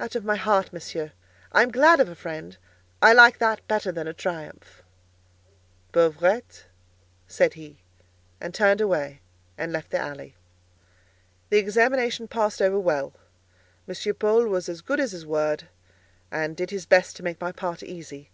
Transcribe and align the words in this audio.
"Out 0.00 0.14
of 0.14 0.24
my 0.24 0.36
heart, 0.36 0.72
Monsieur. 0.72 1.12
I 1.52 1.62
am 1.62 1.70
glad 1.70 2.00
of 2.00 2.08
a 2.08 2.14
friend. 2.14 2.56
I 3.02 3.12
like 3.12 3.36
that 3.36 3.68
better 3.68 3.92
than 3.92 4.08
a 4.08 4.14
triumph." 4.14 4.82
"Pauvrette?" 5.92 6.64
said 7.26 7.52
he, 7.52 7.82
and 8.40 8.54
turned 8.54 8.80
away 8.80 9.20
and 9.58 9.70
left 9.70 9.90
the 9.90 9.98
alley. 9.98 10.34
The 11.50 11.58
examination 11.58 12.28
passed 12.28 12.62
over 12.62 12.80
well; 12.80 13.12
M. 13.86 14.14
Paul 14.14 14.46
was 14.46 14.70
as 14.70 14.80
good 14.80 15.00
as 15.00 15.12
his 15.12 15.26
word, 15.26 15.68
and 16.30 16.56
did 16.56 16.70
his 16.70 16.86
best 16.86 17.14
to 17.16 17.22
make 17.22 17.38
my 17.38 17.52
part 17.52 17.82
easy. 17.82 18.30